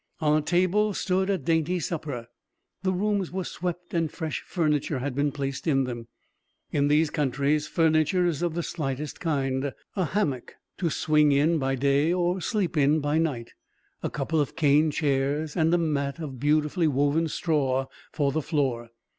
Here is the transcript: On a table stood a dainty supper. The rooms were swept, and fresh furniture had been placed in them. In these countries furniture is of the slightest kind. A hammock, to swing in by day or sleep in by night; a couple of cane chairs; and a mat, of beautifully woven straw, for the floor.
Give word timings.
On 0.19 0.35
a 0.35 0.41
table 0.41 0.95
stood 0.95 1.29
a 1.29 1.37
dainty 1.37 1.79
supper. 1.79 2.25
The 2.81 2.91
rooms 2.91 3.31
were 3.31 3.43
swept, 3.43 3.93
and 3.93 4.11
fresh 4.11 4.41
furniture 4.41 4.97
had 4.97 5.13
been 5.13 5.31
placed 5.31 5.67
in 5.67 5.83
them. 5.83 6.07
In 6.71 6.87
these 6.87 7.11
countries 7.11 7.67
furniture 7.67 8.25
is 8.25 8.41
of 8.41 8.55
the 8.55 8.63
slightest 8.63 9.19
kind. 9.19 9.73
A 9.95 10.05
hammock, 10.05 10.55
to 10.79 10.89
swing 10.89 11.31
in 11.31 11.59
by 11.59 11.75
day 11.75 12.11
or 12.11 12.41
sleep 12.41 12.77
in 12.77 12.99
by 12.99 13.19
night; 13.19 13.51
a 14.01 14.09
couple 14.09 14.41
of 14.41 14.55
cane 14.55 14.89
chairs; 14.89 15.55
and 15.55 15.71
a 15.71 15.77
mat, 15.77 16.17
of 16.17 16.39
beautifully 16.39 16.87
woven 16.87 17.27
straw, 17.27 17.85
for 18.11 18.31
the 18.31 18.41
floor. 18.41 18.89